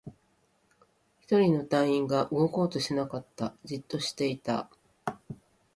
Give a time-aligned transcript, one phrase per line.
[1.19, 3.53] 一人の隊員が動こうとしなかった。
[3.65, 4.67] じっとしていた。